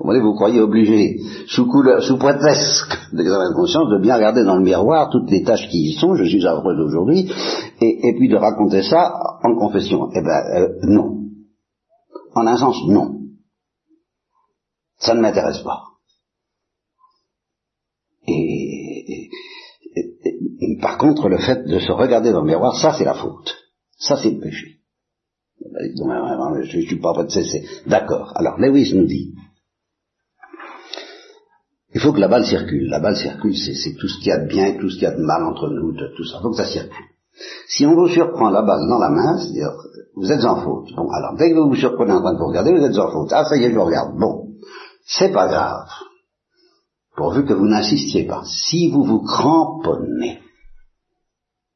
vous 0.00 0.34
croyez 0.34 0.60
obligé, 0.60 1.18
sous 1.46 1.66
couleur, 1.66 2.02
sous 2.02 2.18
prétexte 2.18 2.86
d'examen 3.12 3.50
de 3.50 3.54
conscience, 3.54 3.88
de 3.90 4.00
bien 4.00 4.16
regarder 4.16 4.44
dans 4.44 4.56
le 4.56 4.62
miroir 4.62 5.10
toutes 5.10 5.30
les 5.30 5.42
tâches 5.42 5.68
qui 5.68 5.90
y 5.90 5.92
sont, 5.94 6.14
je 6.14 6.24
suis 6.24 6.46
affreux 6.46 6.76
d'aujourd'hui, 6.76 7.30
et, 7.80 8.14
puis 8.16 8.28
de 8.28 8.36
raconter 8.36 8.82
ça 8.82 9.12
en 9.42 9.54
confession. 9.56 10.08
Eh 10.14 10.20
ben, 10.20 10.42
euh, 10.54 10.68
non. 10.84 11.16
En 12.34 12.46
un 12.46 12.56
sens, 12.56 12.76
non. 12.86 13.16
Ça 14.98 15.14
ne 15.14 15.20
m'intéresse 15.20 15.60
pas. 15.60 15.80
Et, 18.30 19.30
par 20.80 20.98
contre, 20.98 21.28
le 21.28 21.38
fait 21.38 21.64
de 21.66 21.78
se 21.78 21.92
regarder 21.92 22.32
dans 22.32 22.40
le 22.40 22.46
miroir, 22.46 22.76
ça 22.76 22.94
c'est 22.96 23.04
la 23.04 23.14
faute. 23.14 23.54
Ça 23.98 24.16
c'est 24.16 24.30
le 24.30 24.40
péché. 24.40 24.78
Je 25.60 26.76
ne 26.76 26.82
suis 26.82 27.00
pas 27.00 27.10
en 27.10 27.24
de 27.24 27.28
cesser. 27.28 27.66
D'accord. 27.86 28.32
Alors 28.36 28.58
Lewis 28.58 28.92
nous 28.94 29.06
dit, 29.06 29.34
il 31.94 32.00
faut 32.00 32.12
que 32.12 32.20
la 32.20 32.28
balle 32.28 32.46
circule. 32.46 32.88
La 32.88 33.00
balle 33.00 33.16
circule, 33.16 33.56
c'est 33.56 33.94
tout 33.98 34.08
ce 34.08 34.18
qu'il 34.18 34.28
y 34.28 34.32
a 34.32 34.38
de 34.38 34.48
bien 34.48 34.78
tout 34.78 34.88
ce 34.88 34.94
qu'il 34.94 35.04
y 35.04 35.06
a 35.06 35.16
de 35.16 35.22
mal 35.22 35.44
entre 35.44 35.68
nous, 35.68 35.92
tout 35.92 36.24
ça. 36.24 36.38
Il 36.38 36.42
faut 36.42 36.50
que 36.50 36.56
ça 36.56 36.66
circule. 36.66 37.06
Si 37.68 37.86
on 37.86 37.94
vous 37.94 38.08
surprend 38.08 38.50
la 38.50 38.62
balle 38.62 38.86
dans 38.88 38.98
la 38.98 39.10
main, 39.10 39.38
c'est-à-dire, 39.38 39.72
vous 40.14 40.30
êtes 40.30 40.44
en 40.44 40.62
faute. 40.62 40.92
Bon, 40.94 41.08
alors 41.10 41.36
dès 41.36 41.50
que 41.50 41.56
vous 41.56 41.68
vous 41.68 41.76
surprenez 41.76 42.12
en 42.12 42.20
train 42.20 42.34
de 42.34 42.38
vous 42.38 42.48
regarder, 42.48 42.72
vous 42.72 42.84
êtes 42.84 42.98
en 42.98 43.10
faute. 43.10 43.32
Ah, 43.32 43.44
ça 43.44 43.56
y 43.56 43.64
est, 43.64 43.70
je 43.70 43.74
vous 43.74 43.84
regarde. 43.84 44.16
Bon, 44.18 44.48
c'est 45.06 45.32
pas 45.32 45.46
grave 45.46 45.86
pourvu 47.16 47.44
que 47.44 47.52
vous 47.52 47.66
n'insistiez 47.66 48.24
pas. 48.26 48.42
Si 48.44 48.90
vous 48.90 49.04
vous 49.04 49.20
cramponnez, 49.22 50.40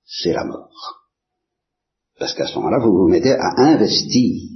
c'est 0.05 0.33
la 0.33 0.45
mort. 0.45 1.05
Parce 2.19 2.35
qu'à 2.35 2.47
ce 2.47 2.55
moment-là, 2.57 2.79
vous 2.79 2.97
vous 2.97 3.09
mettez 3.09 3.33
à 3.33 3.55
investir 3.59 4.51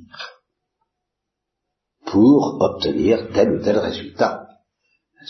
pour 2.06 2.58
obtenir 2.60 3.28
tel 3.32 3.52
ou 3.52 3.62
tel 3.62 3.78
résultat. 3.78 4.46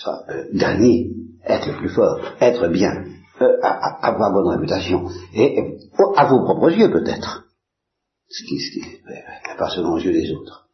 Euh, 0.07 0.45
gagner, 0.55 1.11
être 1.45 1.69
le 1.73 1.79
plus 1.79 1.89
fort, 1.89 2.21
être 2.41 2.69
bien, 2.69 3.05
euh, 3.41 3.57
avoir 3.63 4.33
bonne 4.33 4.49
réputation, 4.49 5.09
et, 5.35 5.79
à 6.17 6.27
vos 6.27 6.45
propres 6.45 6.71
yeux 6.71 6.91
peut-être. 6.91 7.45
Ce 8.29 8.45
qui, 8.45 8.59
ce 8.61 8.73
qui 8.73 8.81
euh, 8.85 9.57
pas 9.59 9.71
selon 9.71 9.97
les 9.97 10.05
yeux 10.05 10.13
des 10.13 10.33
autres. 10.33 10.69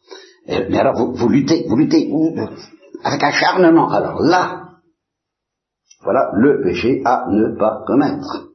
mais 0.46 0.78
alors 0.78 0.96
vous, 0.96 1.14
vous 1.14 1.28
luttez, 1.28 1.64
vous 1.68 1.76
luttez 1.76 2.10
avec 3.04 3.22
acharnement. 3.22 3.88
Alors 3.90 4.20
là, 4.20 4.63
voilà 6.04 6.30
le 6.34 6.62
péché 6.62 7.02
à 7.04 7.24
ne 7.30 7.58
pas 7.58 7.82
commettre. 7.86 8.48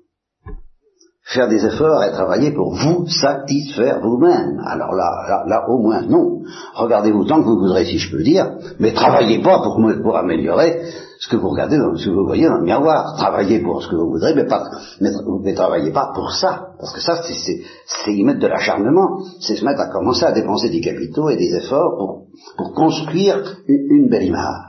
Faire 1.23 1.47
des 1.47 1.63
efforts 1.63 2.03
et 2.03 2.11
travailler 2.11 2.51
pour 2.51 2.73
vous 2.73 3.05
satisfaire 3.07 3.99
vous-même. 4.01 4.59
Alors 4.65 4.95
là, 4.95 5.43
là, 5.45 5.69
au 5.69 5.77
moins, 5.77 6.01
non. 6.01 6.41
Regardez-vous 6.73 7.25
tant 7.25 7.41
que 7.41 7.47
vous 7.47 7.59
voudrez, 7.59 7.85
si 7.85 7.99
je 7.99 8.11
peux 8.11 8.23
dire, 8.23 8.49
mais 8.79 8.93
travaillez 8.93 9.39
pas 9.43 9.59
pour, 9.61 9.79
pour 10.01 10.17
améliorer 10.17 10.81
ce 11.19 11.27
que 11.27 11.35
vous 11.35 11.49
regardez, 11.49 11.77
dans, 11.77 11.95
ce 11.95 12.05
que 12.05 12.09
vous 12.11 12.25
voyez 12.25 12.47
dans 12.47 12.57
le 12.57 12.63
miroir. 12.63 13.15
Travaillez 13.17 13.59
pour 13.59 13.83
ce 13.83 13.89
que 13.89 13.95
vous 13.95 14.09
voudrez, 14.09 14.33
mais, 14.33 14.47
pas, 14.47 14.63
mais, 15.01 15.53
travaillez 15.53 15.91
pas 15.91 16.11
pour 16.15 16.31
ça. 16.31 16.69
Parce 16.79 16.93
que 16.93 17.01
ça, 17.01 17.21
c'est 17.23 18.13
y 18.13 18.23
mettre 18.23 18.39
de 18.39 18.47
l'acharnement. 18.47 19.19
C'est 19.39 19.55
se 19.55 19.65
mettre 19.65 19.81
à 19.81 19.91
commencer 19.91 20.25
à 20.25 20.31
dépenser 20.31 20.69
des 20.69 20.81
capitaux 20.81 21.29
et 21.29 21.37
des 21.37 21.53
efforts 21.57 21.95
pour, 21.95 22.23
pour 22.57 22.73
construire 22.73 23.57
une 23.67 24.09
belle 24.09 24.23
image. 24.23 24.68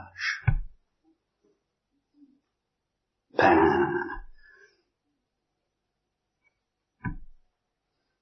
Eh 3.41 3.43
ben, 3.43 3.91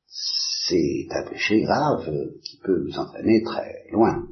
c'est 0.08 1.08
un 1.12 1.30
péché 1.30 1.62
grave 1.62 2.06
qui 2.44 2.58
peut 2.64 2.84
nous 2.86 2.98
entraîner 2.98 3.44
très 3.44 3.88
loin. 3.92 4.28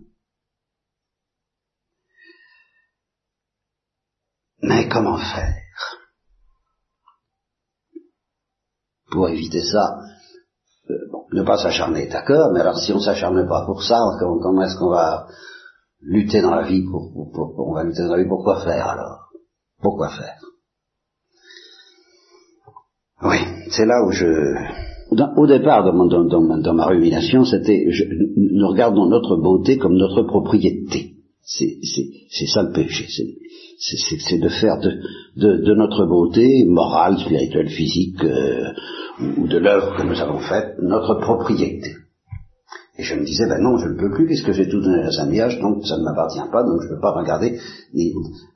Mais 4.61 4.87
comment 4.87 5.17
faire 5.17 5.55
Pour 9.11 9.29
éviter 9.29 9.63
ça, 9.63 9.99
euh, 10.89 10.93
ne 11.33 11.43
pas 11.43 11.57
s'acharner, 11.57 12.07
d'accord, 12.07 12.51
mais 12.53 12.61
alors 12.61 12.77
si 12.77 12.91
on 12.91 12.97
ne 12.97 13.01
s'acharne 13.01 13.47
pas 13.47 13.65
pour 13.65 13.83
ça, 13.83 13.99
comment, 14.19 14.61
est-ce 14.63 14.77
qu'on 14.77 14.89
va 14.89 15.27
lutter 16.01 16.41
dans 16.41 16.55
la 16.55 16.67
vie 16.67 16.83
pour, 16.83 17.11
on 17.57 17.73
va 17.73 17.83
lutter 17.83 18.03
dans 18.03 18.15
la 18.15 18.23
vie 18.23 18.29
pour 18.29 18.43
quoi 18.43 18.63
faire 18.63 18.87
alors? 18.87 19.29
Pourquoi 19.79 20.09
faire? 20.09 20.39
Oui, 23.23 23.37
c'est 23.71 23.85
là 23.85 24.03
où 24.05 24.11
je... 24.11 24.25
au 25.37 25.47
départ, 25.47 25.83
dans, 25.91 26.73
ma 26.73 26.85
rumination, 26.85 27.45
c'était, 27.45 27.87
nous 28.35 28.67
regardons 28.67 29.07
notre 29.07 29.37
beauté 29.37 29.77
comme 29.77 29.95
notre 29.95 30.23
propriété. 30.23 31.13
C'est 31.43 32.47
ça 32.47 32.63
le 32.63 32.73
péché, 32.73 33.07
c'est 33.09 34.39
de 34.39 34.49
faire 34.49 34.79
de, 34.79 34.91
de, 35.37 35.73
notre 35.75 36.05
beauté 36.05 36.65
morale, 36.65 37.17
spirituelle, 37.17 37.69
physique, 37.69 38.23
euh, 38.23 38.73
ou 39.37 39.47
de 39.47 39.57
l'œuvre 39.57 39.95
que 39.95 40.03
nous 40.03 40.19
avons 40.19 40.39
faite, 40.39 40.75
notre 40.81 41.15
propriété. 41.15 41.95
Et 42.99 43.03
je 43.03 43.15
me 43.15 43.23
disais, 43.23 43.47
ben 43.47 43.61
non, 43.61 43.77
je 43.77 43.87
ne 43.87 43.97
peux 43.97 44.11
plus, 44.11 44.25
puisque 44.25 44.51
j'ai 44.51 44.67
tout 44.67 44.81
donné 44.81 45.03
à 45.03 45.11
Saint-Miage, 45.11 45.59
donc 45.59 45.85
ça 45.85 45.97
ne 45.97 46.03
m'appartient 46.03 46.41
pas, 46.51 46.63
donc 46.63 46.81
je 46.81 46.87
ne 46.87 46.95
peux 46.95 47.01
pas 47.01 47.11
regarder, 47.11 47.59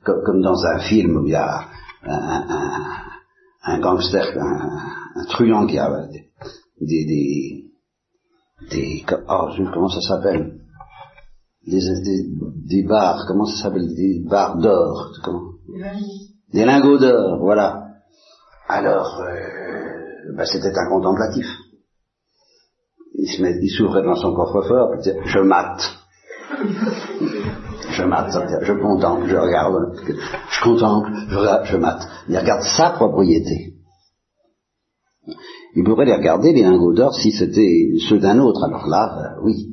comme, 0.04 0.42
dans 0.42 0.64
un 0.66 0.78
film 0.80 1.16
où 1.16 1.26
il 1.26 1.32
y 1.32 1.36
a 1.36 1.66
un, 2.04 3.11
gangster, 3.78 4.36
un, 4.38 5.24
truand 5.26 5.66
qui 5.66 5.78
a 5.78 6.06
des, 6.08 7.04
des, 7.04 7.64
des, 8.70 9.04
oh, 9.28 9.48
comment 9.72 9.88
ça 9.88 10.00
s'appelle. 10.00 10.58
Des, 11.66 11.78
des, 11.78 12.26
des, 12.68 12.82
bars, 12.82 13.24
comment 13.28 13.44
ça 13.44 13.62
s'appelle? 13.62 13.94
Des 13.94 14.24
bars 14.28 14.58
d'or, 14.58 15.12
comment? 15.22 15.52
Des 16.52 16.64
lingots. 16.64 16.98
D'or, 16.98 17.38
voilà. 17.38 17.86
Alors, 18.68 19.20
euh, 19.20 20.34
ben 20.36 20.44
c'était 20.44 20.76
un 20.76 20.88
contemplatif. 20.88 21.46
Il 23.14 23.70
s'ouvrait 23.70 24.02
dans 24.02 24.16
son 24.16 24.34
coffre-fort, 24.34 24.94
je 25.24 25.38
mate. 25.40 25.82
Je 27.92 28.04
mate, 28.04 28.32
je 28.62 28.72
contemple, 28.72 29.26
je 29.28 29.36
regarde, 29.36 29.74
je 30.50 30.62
contemple, 30.62 31.10
je 31.28 31.70
je 31.72 31.76
mate. 31.76 32.08
Il 32.28 32.38
regarde 32.38 32.62
sa 32.62 32.90
propriété. 32.90 33.74
Il 35.74 35.84
pourrait 35.84 36.06
les 36.06 36.14
regarder, 36.14 36.52
les 36.52 36.62
lingots 36.62 36.94
d'or, 36.94 37.14
si 37.14 37.32
c'était 37.32 37.90
ceux 38.08 38.18
d'un 38.18 38.38
autre, 38.38 38.64
alors 38.64 38.86
là, 38.86 39.36
euh, 39.36 39.42
oui. 39.42 39.68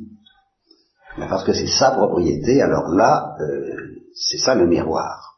Mais 1.18 1.28
parce 1.28 1.44
que 1.44 1.54
c'est 1.54 1.68
sa 1.68 1.92
propriété, 1.92 2.62
alors 2.62 2.90
là, 2.90 3.36
euh, 3.42 3.76
c'est 4.14 4.38
ça 4.38 4.56
le 4.56 4.68
miroir. 4.68 5.36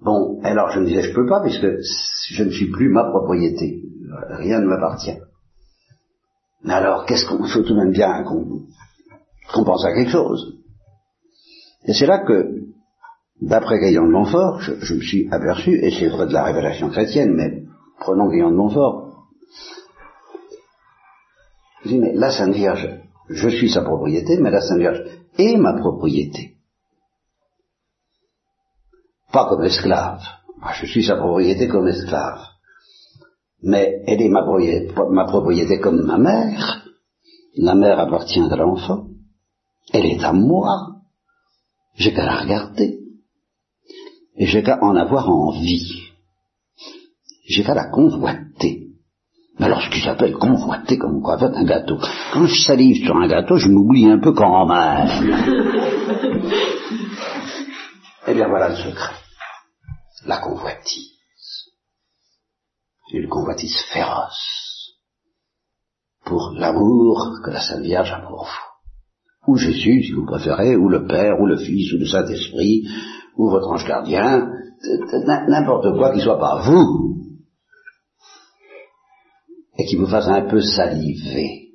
Bon, 0.00 0.40
alors 0.42 0.70
je 0.70 0.80
me 0.80 0.86
disais, 0.86 1.02
je 1.02 1.14
peux 1.14 1.26
pas, 1.26 1.40
puisque 1.42 1.66
je 2.30 2.42
ne 2.42 2.50
suis 2.50 2.70
plus 2.70 2.88
ma 2.88 3.04
propriété. 3.10 3.82
Rien 4.30 4.60
ne 4.60 4.66
m'appartient. 4.66 5.18
Mais 6.64 6.74
alors, 6.74 7.04
qu'est-ce 7.06 7.26
qu'on 7.26 7.44
faut 7.44 7.62
tout 7.62 7.74
de 7.74 7.78
même 7.78 7.92
bien 7.92 8.24
qu'on 8.24 9.64
pense 9.64 9.84
à 9.84 9.92
quelque 9.92 10.10
chose? 10.10 10.59
Et 11.84 11.94
c'est 11.94 12.06
là 12.06 12.18
que, 12.18 12.66
d'après 13.40 13.78
Gaillon 13.78 14.06
de 14.06 14.12
Montfort, 14.12 14.60
je, 14.60 14.94
me 14.94 15.00
suis 15.00 15.28
aperçu, 15.30 15.74
et 15.82 15.90
c'est 15.90 16.08
vrai 16.08 16.26
de 16.26 16.32
la 16.32 16.44
révélation 16.44 16.90
chrétienne, 16.90 17.34
mais 17.34 17.62
prenons 17.98 18.28
Gaillon 18.28 18.50
de 18.50 18.56
Montfort, 18.56 19.26
je 21.82 21.88
dis, 21.88 21.98
mais 21.98 22.12
la 22.14 22.30
Sainte 22.30 22.54
Vierge, 22.54 23.00
je 23.28 23.48
suis 23.48 23.70
sa 23.70 23.82
propriété, 23.82 24.38
mais 24.38 24.50
la 24.50 24.60
Sainte 24.60 24.78
Vierge 24.78 25.02
est 25.38 25.56
ma 25.56 25.74
propriété. 25.74 26.56
Pas 29.32 29.48
comme 29.48 29.64
esclave. 29.64 30.22
Moi, 30.60 30.72
je 30.74 30.86
suis 30.86 31.04
sa 31.04 31.16
propriété 31.16 31.68
comme 31.68 31.88
esclave 31.88 32.50
mais 33.62 34.02
elle 34.06 34.22
est 34.22 34.28
ma 34.28 34.42
propriété, 35.26 35.80
comme 35.80 36.02
ma 36.02 36.18
mère. 36.18 36.84
La 37.56 37.74
mère 37.74 37.98
appartient 37.98 38.40
à 38.40 38.56
l'enfant. 38.56 39.06
Elle 39.92 40.06
est 40.06 40.24
à 40.24 40.32
moi. 40.32 40.99
J'ai 41.94 42.12
qu'à 42.12 42.24
la 42.24 42.40
regarder. 42.40 42.98
Et 44.36 44.46
j'ai 44.46 44.62
qu'à 44.62 44.78
en 44.82 44.96
avoir 44.96 45.28
envie. 45.28 46.10
J'ai 47.48 47.62
qu'à 47.64 47.74
la 47.74 47.90
convoiter. 47.90 48.86
Mais 49.58 49.66
alors, 49.66 49.82
ce 49.82 49.90
qui 49.90 50.00
s'appelle 50.00 50.34
convoiter, 50.34 50.96
comme 50.96 51.20
quoi 51.22 51.38
fait 51.38 51.54
un 51.54 51.64
gâteau. 51.64 51.98
Quand 52.32 52.46
je 52.46 52.60
salive 52.62 53.04
sur 53.04 53.16
un 53.16 53.28
gâteau, 53.28 53.56
je 53.56 53.68
m'oublie 53.68 54.06
un 54.06 54.18
peu 54.18 54.32
quand 54.32 54.66
même. 54.66 55.08
eh 58.26 58.34
bien, 58.34 58.48
voilà 58.48 58.70
le 58.70 58.76
secret. 58.76 59.14
La 60.26 60.38
convoitise 60.38 61.10
une 63.18 63.28
convoitise 63.28 63.76
féroce 63.92 64.94
pour 66.24 66.52
l'amour 66.54 67.40
que 67.44 67.50
la 67.50 67.60
Sainte 67.60 67.82
Vierge 67.82 68.12
a 68.12 68.20
pour 68.20 68.44
vous. 68.44 68.69
Ou 69.46 69.56
Jésus, 69.56 70.02
si 70.02 70.12
vous 70.12 70.26
préférez, 70.26 70.76
ou 70.76 70.88
le 70.88 71.06
Père, 71.06 71.40
ou 71.40 71.46
le 71.46 71.56
Fils, 71.56 71.92
ou 71.92 71.98
le 71.98 72.06
Saint-Esprit, 72.06 72.86
ou 73.36 73.48
votre 73.48 73.68
ange 73.70 73.86
gardien, 73.86 74.48
n'importe 75.48 75.96
quoi 75.96 76.12
qui 76.12 76.20
soit 76.20 76.38
pas 76.38 76.62
vous, 76.62 77.16
et 79.78 79.86
qui 79.86 79.96
vous 79.96 80.06
fasse 80.06 80.28
un 80.28 80.42
peu 80.42 80.60
saliver. 80.60 81.68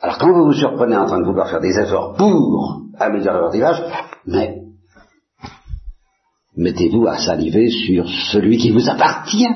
Alors 0.00 0.18
quand 0.18 0.32
vous 0.32 0.46
vous 0.46 0.52
surprenez 0.52 0.96
en 0.96 1.06
train 1.06 1.20
de 1.20 1.26
vouloir 1.26 1.50
faire 1.50 1.60
des 1.60 1.76
efforts 1.76 2.14
pour 2.14 2.82
améliorer 2.98 3.40
votre 3.40 3.56
image, 3.56 3.82
mais 4.26 4.62
mettez-vous 6.56 7.06
à 7.06 7.18
saliver 7.18 7.70
sur 7.70 8.08
celui 8.30 8.58
qui 8.58 8.70
vous 8.70 8.88
appartient. 8.88 9.48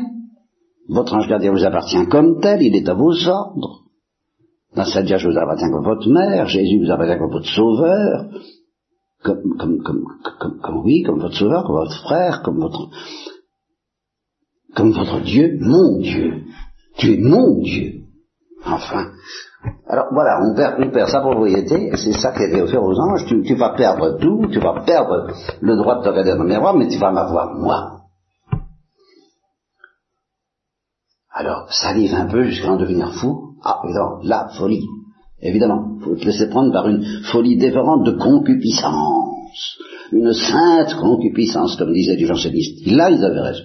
Votre 0.88 1.14
ange 1.14 1.28
gardien 1.28 1.52
vous 1.52 1.64
appartient 1.64 2.06
comme 2.08 2.40
tel, 2.40 2.62
il 2.62 2.74
est 2.74 2.88
à 2.88 2.94
vos 2.94 3.28
ordres. 3.28 3.81
Dans 4.74 4.84
cette 4.84 5.06
je 5.06 5.28
vous 5.28 5.38
appartient 5.38 5.70
comme 5.70 5.84
votre 5.84 6.08
mère, 6.08 6.46
Jésus 6.46 6.82
vous 6.82 6.90
appartient 6.90 7.18
comme 7.18 7.32
votre 7.32 7.48
sauveur, 7.48 8.26
comme, 9.22 9.56
comme, 9.58 9.82
comme, 9.82 10.60
comme, 10.60 10.82
oui, 10.84 11.02
comme 11.02 11.20
votre 11.20 11.36
sauveur, 11.36 11.64
comme 11.64 11.76
votre 11.76 12.02
frère, 12.02 12.42
comme 12.42 12.58
votre, 12.58 12.88
comme 14.74 14.92
votre 14.92 15.20
Dieu, 15.20 15.58
mon 15.60 15.98
Dieu. 16.00 16.44
Tu 16.96 17.14
es 17.14 17.18
mon 17.18 17.60
Dieu. 17.60 18.02
Enfin, 18.64 19.10
alors 19.86 20.06
voilà, 20.12 20.40
on 20.42 20.54
perd, 20.54 20.76
on 20.78 20.90
perd 20.90 21.08
sa 21.08 21.20
propriété, 21.20 21.90
c'est 21.96 22.12
ça 22.12 22.32
qui 22.32 22.42
est 22.42 22.62
offert 22.62 22.82
aux 22.82 22.98
anges, 22.98 23.26
tu, 23.26 23.54
vas 23.54 23.70
perdre 23.70 24.18
tout, 24.18 24.46
tu 24.50 24.58
vas 24.58 24.82
perdre 24.84 25.28
le 25.60 25.76
droit 25.76 25.98
de 25.98 26.04
te 26.04 26.08
regarder 26.08 26.30
dans 26.30 26.44
le 26.44 26.48
miroir, 26.48 26.74
mais 26.74 26.88
tu 26.88 26.98
vas 26.98 27.12
m'avoir 27.12 27.54
moi. 27.54 28.00
Alors, 31.30 31.72
salive 31.72 32.14
un 32.14 32.26
peu 32.26 32.44
jusqu'à 32.44 32.68
en 32.68 32.76
devenir 32.76 33.12
fou. 33.14 33.51
Ah, 33.64 33.80
évidemment, 33.84 34.18
la 34.22 34.48
folie. 34.56 34.86
Évidemment, 35.40 35.98
faut 36.00 36.14
te 36.14 36.24
laisser 36.24 36.48
prendre 36.48 36.72
par 36.72 36.88
une 36.88 37.04
folie 37.24 37.56
dévorante 37.56 38.04
de 38.04 38.12
concupiscence. 38.12 39.78
Une 40.12 40.32
sainte 40.32 40.94
concupiscence, 40.94 41.76
comme 41.76 41.92
disait 41.92 42.16
du 42.16 42.26
janséniste. 42.26 42.86
Là, 42.86 43.10
ils 43.10 43.24
avaient 43.24 43.40
raison. 43.40 43.64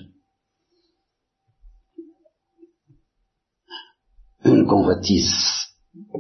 Une 4.46 4.66
convoitise 4.66 5.68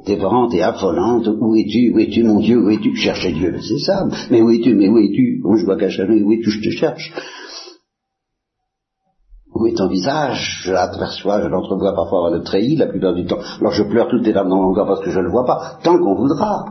dévorante 0.05 0.53
et 0.53 0.61
affolante. 0.61 1.27
Où 1.27 1.55
es-tu 1.55 1.91
Où 1.93 1.99
es-tu, 1.99 2.23
mon 2.23 2.39
Dieu 2.39 2.63
Où 2.63 2.69
es-tu? 2.69 2.95
Cherchez 2.95 3.31
Dieu, 3.31 3.55
c'est 3.61 3.79
ça. 3.79 4.07
Mais 4.29 4.41
où 4.41 4.49
es-tu 4.51 4.75
Mais 4.75 4.89
où 4.89 4.97
es-tu? 4.97 5.41
Je 5.57 5.65
vois 5.65 5.77
qu'à 5.77 5.87
où 5.87 6.33
es-tu? 6.33 6.51
Je 6.51 6.61
te 6.61 6.69
cherche. 6.69 7.11
Où 9.57 9.65
est 9.65 9.75
ton 9.75 9.87
visage 9.87 10.61
Je 10.65 10.71
l'aperçois, 10.71 11.41
je 11.41 11.47
l'entrevois 11.47 11.95
parfois 11.95 12.29
le 12.29 12.43
treillis 12.43 12.75
la 12.75 12.85
plupart 12.85 13.15
du 13.15 13.25
temps. 13.25 13.39
Alors 13.59 13.71
je 13.71 13.83
pleure 13.83 14.07
toutes 14.07 14.23
les 14.23 14.31
larmes 14.31 14.49
dans 14.49 14.61
mon 14.61 14.73
corps 14.73 14.85
parce 14.85 15.03
que 15.03 15.09
je 15.09 15.17
ne 15.17 15.23
le 15.23 15.31
vois 15.31 15.45
pas, 15.45 15.79
tant 15.83 15.97
qu'on 15.97 16.13
voudra. 16.13 16.65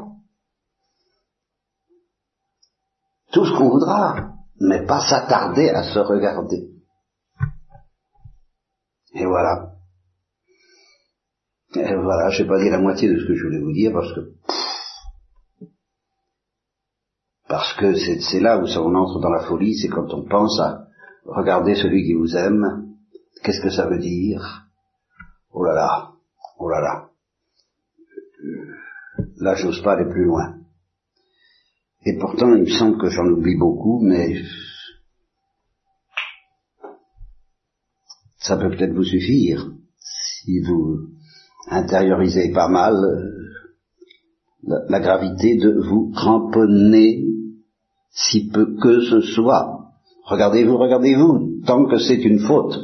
Tout 3.32 3.44
ce 3.44 3.56
qu'on 3.56 3.70
voudra, 3.70 4.34
mais 4.60 4.86
pas 4.86 5.00
s'attarder 5.00 5.68
à 5.68 5.82
se 5.82 5.98
regarder. 5.98 6.68
Et 9.14 9.26
voilà. 9.26 9.72
Et 11.74 11.94
voilà, 11.96 12.30
je 12.30 12.42
n'ai 12.42 12.48
pas 12.48 12.60
dit 12.60 12.70
la 12.70 12.78
moitié 12.78 13.08
de 13.12 13.18
ce 13.18 13.26
que 13.26 13.34
je 13.34 13.42
voulais 13.46 13.60
vous 13.60 13.72
dire 13.72 13.92
parce 13.92 14.12
que 14.14 14.20
parce 17.48 17.72
que 17.74 17.94
c'est 17.96 18.40
là 18.40 18.58
où 18.58 18.66
on 18.66 18.94
entre 18.94 19.20
dans 19.20 19.30
la 19.30 19.44
folie, 19.44 19.76
c'est 19.76 19.88
quand 19.88 20.12
on 20.14 20.24
pense 20.28 20.60
à 20.60 20.85
regarder 21.26 21.74
celui 21.74 22.04
qui 22.04 22.14
vous 22.14 22.36
aime. 22.36 22.94
Qu'est-ce 23.42 23.60
que 23.60 23.70
ça 23.70 23.86
veut 23.86 23.98
dire? 23.98 24.66
Oh 25.52 25.64
là 25.64 25.74
là, 25.74 26.12
oh 26.58 26.68
là 26.68 26.80
là. 26.80 27.10
Là, 29.38 29.54
j'ose 29.54 29.82
pas 29.82 29.92
aller 29.92 30.10
plus 30.10 30.24
loin. 30.24 30.58
Et 32.04 32.16
pourtant, 32.18 32.54
il 32.54 32.62
me 32.62 32.78
semble 32.78 32.98
que 32.98 33.10
j'en 33.10 33.26
oublie 33.26 33.56
beaucoup, 33.56 34.00
mais 34.00 34.42
ça 38.38 38.56
peut 38.56 38.70
peut-être 38.70 38.94
vous 38.94 39.04
suffire 39.04 39.72
si 39.98 40.60
vous 40.60 41.08
intériorisez 41.68 42.52
pas 42.52 42.68
mal 42.68 42.94
la, 44.62 45.00
gravité 45.00 45.56
de 45.56 45.80
vous 45.88 46.12
cramponner 46.12 47.24
si 48.10 48.48
peu 48.48 48.76
que 48.80 49.00
ce 49.00 49.20
soit 49.20 49.85
Regardez-vous, 50.26 50.76
regardez-vous, 50.76 51.62
tant 51.64 51.86
que 51.86 51.98
c'est 51.98 52.22
une 52.22 52.40
faute. 52.40 52.76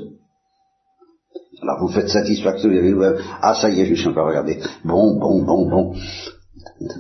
Alors 1.61 1.81
vous 1.81 1.89
faites 1.89 2.09
satisfaction, 2.09 2.71
vous 2.71 3.03
avez 3.03 3.21
ah 3.41 3.55
ça 3.55 3.71
y 3.71 3.81
est, 3.81 3.87
je 3.87 3.95
suis 3.95 4.09
encore 4.09 4.29
regardé. 4.29 4.61
Bon, 4.85 5.19
bon, 5.19 5.45
bon, 5.45 5.69
bon. 5.69 5.95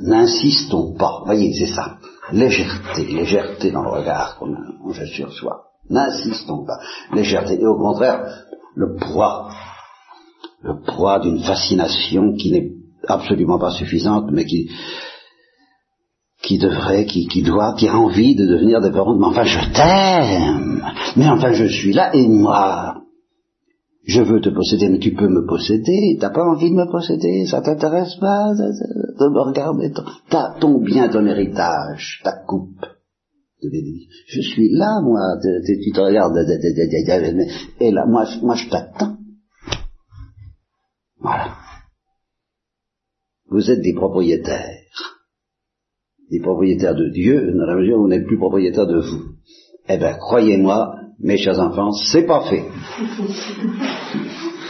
N'insistons 0.03 0.95
pas, 0.95 1.23
voyez, 1.25 1.53
c'est 1.55 1.73
ça. 1.73 1.99
Légèreté, 2.33 3.05
légèreté 3.07 3.71
dans 3.71 3.83
le 3.83 3.91
regard 3.91 4.39
qu'on 4.39 4.93
fait 4.93 5.07
sur 5.07 5.33
soi. 5.33 5.65
N'insistons 5.91 6.65
pas. 6.65 6.79
Légèreté. 7.13 7.61
Et 7.61 7.67
au 7.67 7.77
contraire, 7.77 8.45
le 8.75 8.95
poids. 8.95 9.49
Le 10.63 10.81
poids 10.81 11.19
d'une 11.19 11.41
fascination 11.41 12.35
qui 12.35 12.53
n'est 12.53 12.71
absolument 13.09 13.59
pas 13.59 13.73
suffisante, 13.73 14.31
mais 14.33 14.45
qui, 14.45 14.71
qui 16.43 16.59
devrait, 16.59 17.07
qui, 17.07 17.27
qui 17.29 17.43
doit, 17.43 17.75
qui 17.79 17.89
a 17.89 17.97
envie 17.97 18.35
de 18.35 18.45
devenir 18.45 18.81
des 18.81 18.91
parents. 18.91 19.17
Mais 19.17 19.27
enfin, 19.27 19.45
je 19.45 19.73
t'aime. 19.73 20.85
Mais 21.17 21.29
enfin, 21.29 21.53
je 21.53 21.65
suis 21.67 21.93
là 21.93 22.15
et 22.15 22.27
moi. 22.27 23.03
Je 24.05 24.21
veux 24.21 24.41
te 24.41 24.49
posséder, 24.49 24.89
mais 24.89 24.99
tu 24.99 25.15
peux 25.15 25.29
me 25.29 25.47
posséder. 25.47 26.19
T'as 26.21 26.31
pas 26.31 26.45
envie 26.45 26.71
de 26.71 26.75
me 26.75 26.91
posséder 26.91 27.47
Ça 27.47 27.63
t'intéresse 27.63 28.17
pas 28.17 28.53
de 28.53 29.29
me 29.29 29.41
regarder 29.41 29.93
T'as 30.29 30.59
ton 30.59 30.81
bien, 30.83 31.09
ton 31.09 31.25
héritage, 31.27 32.21
ta 32.25 32.33
coupe. 32.33 32.85
Je 33.63 34.41
suis 34.41 34.71
là, 34.73 35.01
moi. 35.05 35.21
Tu 35.65 35.93
te 35.93 36.01
regardes. 36.01 36.37
Et 37.81 37.93
là, 37.93 38.05
moi, 38.07 38.25
moi, 38.43 38.57
je 38.57 38.69
t'attends. 38.69 39.19
Voilà. 41.21 41.55
Vous 43.49 43.71
êtes 43.71 43.83
des 43.83 43.95
propriétaires 43.95 44.81
des 46.33 46.41
propriétaires 46.41 46.95
de 46.95 47.11
Dieu 47.11 47.53
dans 47.55 47.67
la 47.67 47.77
mesure 47.77 47.99
où 47.99 48.03
vous 48.03 48.09
n'êtes 48.09 48.27
plus 48.27 48.39
propriétaire 48.39 48.87
de 48.87 48.99
vous. 48.99 49.23
Eh 49.87 49.99
bien, 49.99 50.15
croyez-moi, 50.15 50.95
mes 51.21 51.37
chers 51.37 51.61
enfants, 51.61 51.93
c'est 51.93 52.25
pas 52.27 52.41
fait. 52.49 52.65